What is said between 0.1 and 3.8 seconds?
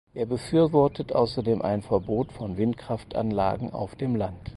Er befürwortet außerdem ein Verbot von Windkraftanlagen